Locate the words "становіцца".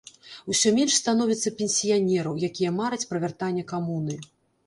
1.01-1.53